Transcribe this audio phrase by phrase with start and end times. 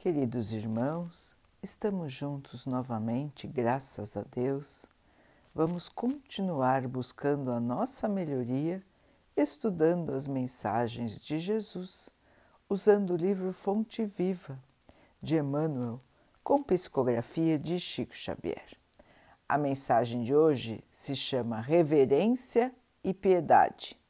[0.00, 4.86] Queridos irmãos, estamos juntos novamente, graças a Deus.
[5.54, 8.82] Vamos continuar buscando a nossa melhoria,
[9.36, 12.08] estudando as mensagens de Jesus,
[12.66, 14.58] usando o livro Fonte Viva
[15.20, 16.00] de Emmanuel,
[16.42, 18.78] com psicografia de Chico Xavier.
[19.46, 22.74] A mensagem de hoje se chama Reverência
[23.04, 24.00] e Piedade.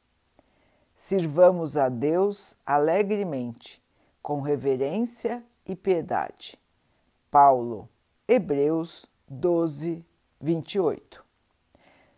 [0.95, 3.83] Sirvamos a Deus alegremente,
[4.21, 6.59] com reverência e piedade.
[7.29, 7.87] Paulo,
[8.27, 10.05] Hebreus 12,
[10.39, 11.23] 28.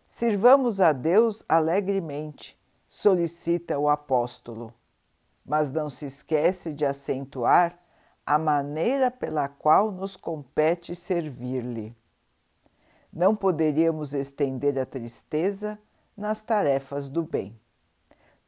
[0.06, 4.72] Sirvamos a Deus alegremente, solicita o apóstolo,
[5.44, 7.78] mas não se esquece de acentuar
[8.24, 11.94] a maneira pela qual nos compete servir-lhe.
[13.12, 15.78] Não poderíamos estender a tristeza
[16.16, 17.58] nas tarefas do bem.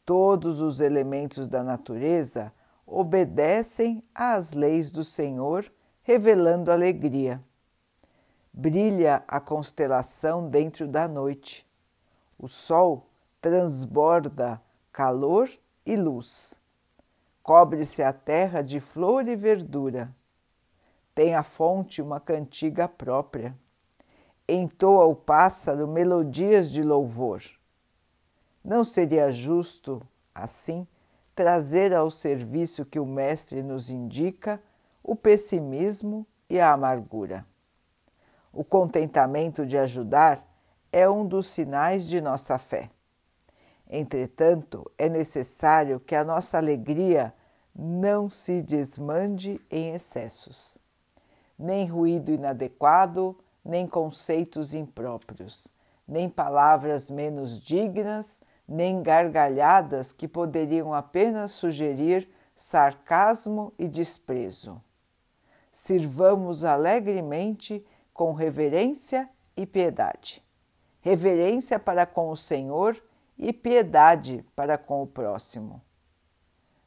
[0.05, 2.53] Todos os elementos da natureza
[2.87, 5.71] obedecem às leis do Senhor,
[6.03, 7.41] revelando alegria.
[8.53, 11.67] Brilha a constelação dentro da noite.
[12.39, 15.51] O sol transborda calor
[15.85, 16.61] e luz.
[17.43, 20.15] Cobre-se a terra de flor e verdura.
[21.15, 23.57] Tem a fonte uma cantiga própria.
[24.49, 27.43] Entoa o pássaro melodias de louvor.
[28.65, 30.03] Não seria justo,
[30.35, 30.87] assim,
[31.37, 34.61] trazer ao serviço que o Mestre nos indica
[35.05, 37.47] o pessimismo e a amargura.
[38.51, 40.43] O contentamento de ajudar
[40.91, 42.91] é um dos sinais de nossa fé.
[43.89, 47.35] Entretanto, é necessário que a nossa alegria
[47.75, 50.79] não se desmande em excessos,
[51.59, 55.69] nem ruído inadequado, nem conceitos impróprios,
[56.09, 64.83] nem palavras menos dignas nem gargalhadas que poderiam apenas sugerir sarcasmo e desprezo.
[65.71, 70.43] Sirvamos alegremente com reverência e piedade.
[71.01, 73.01] Reverência para com o Senhor
[73.39, 75.83] e piedade para com o próximo.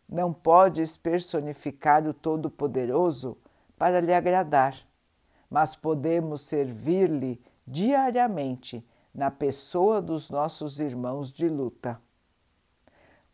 [0.08, 3.38] Não podes personificar o Todo-Poderoso
[3.78, 4.76] para lhe agradar,
[5.50, 8.84] mas podemos servir-lhe diariamente
[9.14, 12.02] na pessoa dos nossos irmãos de luta.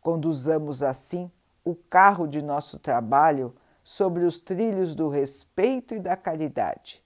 [0.00, 1.30] Conduzamos assim
[1.64, 7.02] o carro de nosso trabalho sobre os trilhos do respeito e da caridade,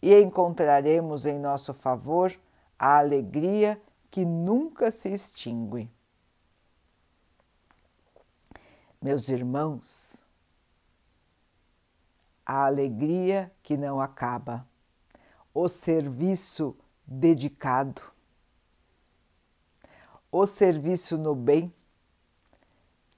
[0.00, 2.32] e encontraremos em nosso favor
[2.78, 3.80] a alegria
[4.10, 5.90] que nunca se extingue.
[9.00, 10.24] Meus irmãos,
[12.46, 14.66] a alegria que não acaba,
[15.52, 16.76] o serviço
[17.06, 18.13] dedicado,
[20.36, 21.72] o serviço no bem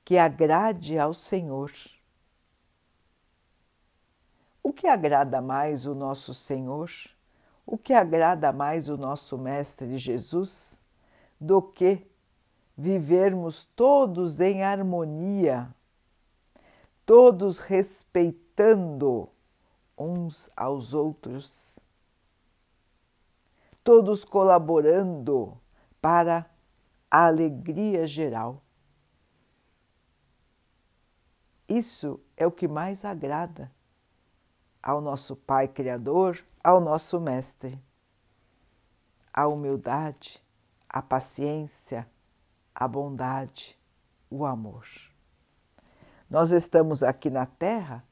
[0.05, 1.73] que agrade ao Senhor.
[4.63, 6.91] O que agrada mais o nosso Senhor?
[7.65, 10.83] O que agrada mais o nosso Mestre Jesus
[11.41, 12.07] do que
[12.77, 15.75] vivermos todos em harmonia,
[17.07, 19.27] todos respeitando
[19.97, 21.79] uns aos outros,
[23.83, 25.59] todos colaborando
[25.99, 26.55] para
[27.17, 28.63] a alegria geral.
[31.67, 33.73] Isso é o que mais agrada
[34.83, 37.83] ao nosso Pai Criador, ao nosso Mestre.
[39.33, 40.45] A humildade,
[40.87, 42.07] a paciência,
[42.75, 43.79] a bondade,
[44.29, 44.87] o amor.
[46.29, 48.05] Nós estamos aqui na Terra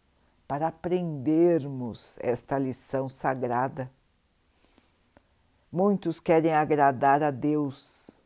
[0.48, 3.92] para aprendermos esta lição sagrada.
[5.70, 8.23] Muitos querem agradar a Deus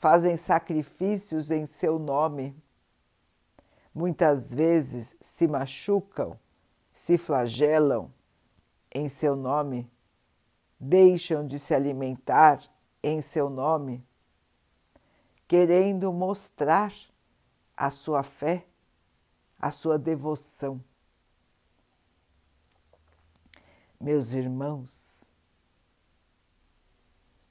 [0.00, 2.56] fazem sacrifícios em seu nome.
[3.94, 6.40] Muitas vezes se machucam,
[6.90, 8.10] se flagelam
[8.90, 9.90] em seu nome,
[10.80, 12.62] deixam de se alimentar
[13.02, 14.02] em seu nome,
[15.46, 16.94] querendo mostrar
[17.76, 18.66] a sua fé,
[19.58, 20.82] a sua devoção.
[24.00, 25.29] Meus irmãos,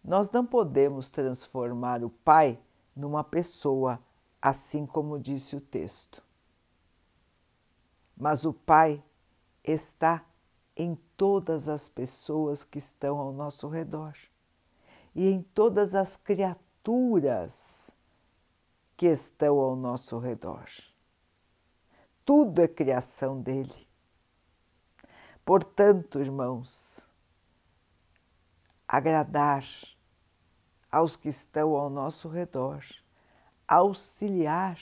[0.03, 2.59] nós não podemos transformar o Pai
[2.95, 3.99] numa pessoa,
[4.41, 6.23] assim como disse o texto.
[8.17, 9.03] Mas o Pai
[9.63, 10.25] está
[10.75, 14.15] em todas as pessoas que estão ao nosso redor
[15.13, 17.91] e em todas as criaturas
[18.95, 20.65] que estão ao nosso redor.
[22.25, 23.87] Tudo é criação dele.
[25.43, 27.08] Portanto, irmãos,
[28.91, 29.63] agradar
[30.91, 32.83] aos que estão ao nosso redor,
[33.67, 34.79] auxiliar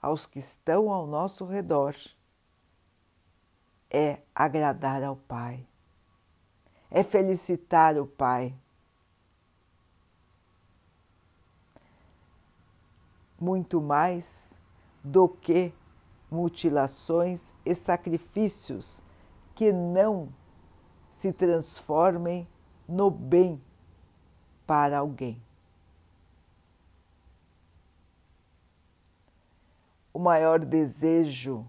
[0.00, 1.94] aos que estão ao nosso redor.
[3.94, 5.64] é agradar ao Pai,
[6.90, 8.54] é felicitar o Pai.
[13.38, 14.58] Muito mais
[15.04, 15.72] do que
[16.30, 19.04] mutilações e sacrifícios
[19.54, 20.32] que não
[21.10, 22.48] se transformem
[22.88, 23.60] no bem
[24.66, 25.42] para alguém.
[30.12, 31.66] O maior desejo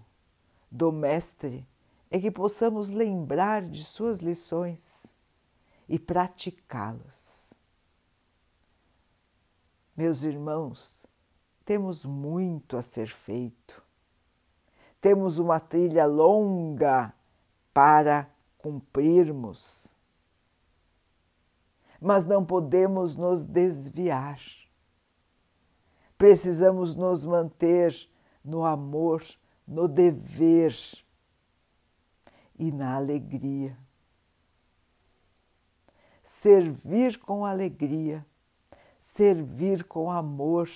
[0.70, 1.66] do Mestre
[2.10, 5.14] é que possamos lembrar de suas lições
[5.88, 7.54] e praticá-las.
[9.96, 11.06] Meus irmãos,
[11.64, 13.82] temos muito a ser feito.
[15.00, 17.14] Temos uma trilha longa
[17.72, 18.28] para
[18.58, 19.93] cumprirmos.
[22.04, 24.38] Mas não podemos nos desviar.
[26.18, 27.96] Precisamos nos manter
[28.44, 29.24] no amor,
[29.66, 30.76] no dever
[32.58, 33.74] e na alegria.
[36.22, 38.26] Servir com alegria,
[38.98, 40.68] servir com amor.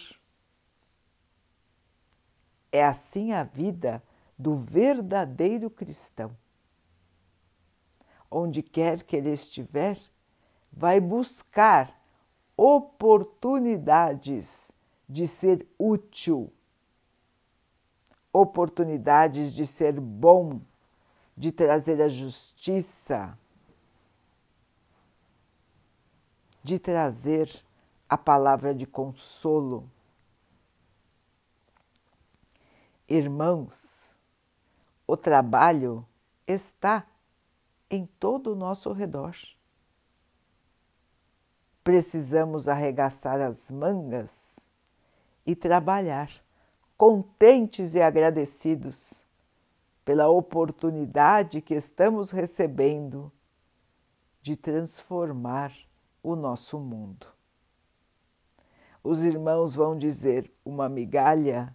[2.72, 4.02] É assim a vida
[4.38, 6.34] do verdadeiro cristão.
[8.30, 9.98] Onde quer que ele estiver,
[10.78, 11.92] vai buscar
[12.56, 14.70] oportunidades
[15.08, 16.52] de ser útil
[18.32, 20.60] oportunidades de ser bom,
[21.36, 23.36] de trazer a justiça,
[26.62, 27.50] de trazer
[28.08, 29.90] a palavra de consolo.
[33.08, 34.14] Irmãos,
[35.06, 36.06] o trabalho
[36.46, 37.06] está
[37.90, 39.34] em todo o nosso redor.
[41.88, 44.68] Precisamos arregaçar as mangas
[45.46, 46.30] e trabalhar
[46.98, 49.24] contentes e agradecidos
[50.04, 53.32] pela oportunidade que estamos recebendo
[54.42, 55.72] de transformar
[56.22, 57.26] o nosso mundo.
[59.02, 61.74] Os irmãos vão dizer: uma migalha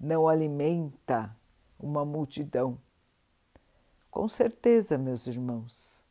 [0.00, 1.36] não alimenta
[1.78, 2.78] uma multidão.
[4.10, 6.02] Com certeza, meus irmãos,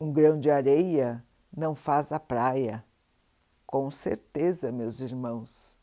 [0.00, 1.24] um grão de areia
[1.56, 2.84] não faz a praia.
[3.66, 5.78] Com certeza, meus irmãos,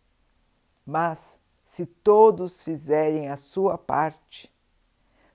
[0.85, 4.53] mas se todos fizerem a sua parte,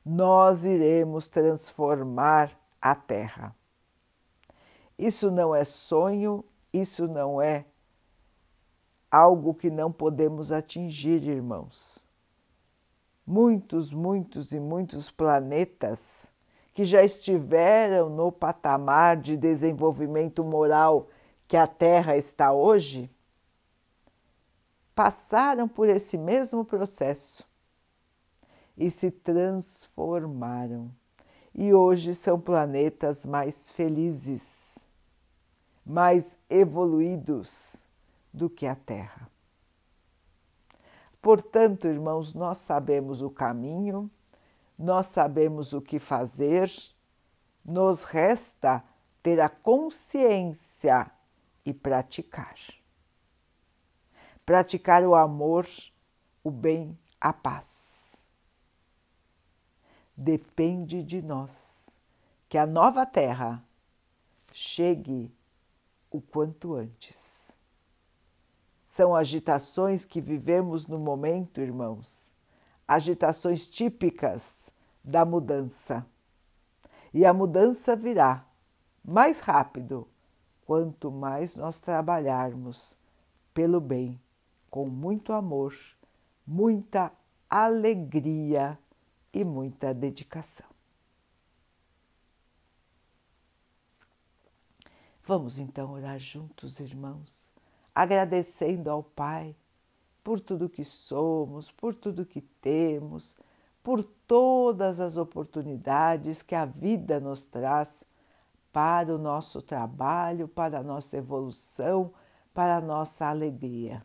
[0.04, 2.50] nós iremos transformar
[2.80, 3.54] a Terra.
[4.98, 7.64] Isso não é sonho, isso não é
[9.10, 12.06] algo que não podemos atingir, irmãos.
[13.26, 16.30] Muitos, muitos e muitos planetas
[16.72, 21.08] que já estiveram no patamar de desenvolvimento moral
[21.48, 23.10] que a Terra está hoje,
[24.94, 27.48] passaram por esse mesmo processo
[28.76, 30.90] e se transformaram.
[31.54, 34.88] E hoje são planetas mais felizes,
[35.84, 37.84] mais evoluídos
[38.32, 39.28] do que a Terra.
[41.20, 44.10] Portanto, irmãos, nós sabemos o caminho,
[44.80, 46.70] nós sabemos o que fazer,
[47.64, 48.82] nos resta
[49.22, 51.10] ter a consciência
[51.64, 52.56] e praticar
[54.50, 55.64] praticar o amor,
[56.42, 58.28] o bem, a paz.
[60.16, 62.00] Depende de nós
[62.48, 63.64] que a nova terra
[64.52, 65.32] chegue
[66.10, 67.60] o quanto antes.
[68.84, 72.34] São agitações que vivemos no momento, irmãos,
[72.90, 76.04] agitações típicas da mudança.
[77.14, 78.44] E a mudança virá
[79.04, 80.08] mais rápido
[80.66, 82.98] quanto mais nós trabalharmos
[83.54, 84.20] pelo bem
[84.68, 85.72] com muito amor,
[86.44, 87.12] muita
[87.48, 88.76] alegria
[89.32, 90.66] e muita dedicação.
[95.22, 97.52] Vamos então orar juntos, irmãos,
[97.94, 99.54] agradecendo ao Pai
[100.22, 103.36] por tudo que somos, por tudo que temos,
[103.82, 108.04] por todas as oportunidades que a vida nos traz
[108.72, 112.12] para o nosso trabalho, para a nossa evolução,
[112.52, 114.02] para a nossa alegria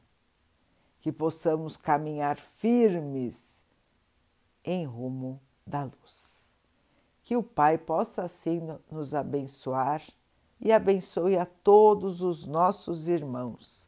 [1.06, 3.64] que possamos caminhar firmes
[4.64, 6.52] em rumo da luz.
[7.24, 10.02] Que o Pai possa assim nos abençoar
[10.60, 13.88] e abençoe a todos os nossos irmãos.